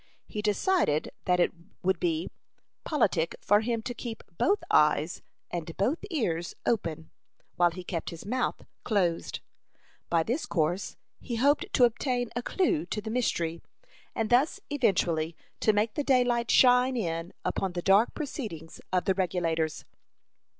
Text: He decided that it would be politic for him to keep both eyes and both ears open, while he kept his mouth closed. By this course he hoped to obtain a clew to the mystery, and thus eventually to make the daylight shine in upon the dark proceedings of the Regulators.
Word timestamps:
He 0.25 0.41
decided 0.41 1.11
that 1.25 1.39
it 1.39 1.53
would 1.83 1.99
be 1.99 2.31
politic 2.83 3.35
for 3.39 3.59
him 3.61 3.83
to 3.83 3.93
keep 3.93 4.23
both 4.35 4.63
eyes 4.71 5.21
and 5.51 5.77
both 5.77 5.99
ears 6.09 6.55
open, 6.65 7.11
while 7.55 7.69
he 7.69 7.83
kept 7.83 8.09
his 8.09 8.25
mouth 8.25 8.65
closed. 8.83 9.41
By 10.09 10.23
this 10.23 10.47
course 10.47 10.95
he 11.19 11.35
hoped 11.35 11.71
to 11.73 11.83
obtain 11.83 12.31
a 12.35 12.41
clew 12.41 12.87
to 12.87 12.99
the 12.99 13.11
mystery, 13.11 13.61
and 14.15 14.31
thus 14.31 14.59
eventually 14.71 15.35
to 15.59 15.71
make 15.71 15.93
the 15.93 16.03
daylight 16.03 16.49
shine 16.49 16.97
in 16.97 17.31
upon 17.45 17.73
the 17.73 17.83
dark 17.83 18.15
proceedings 18.15 18.81
of 18.91 19.05
the 19.05 19.13
Regulators. 19.13 19.85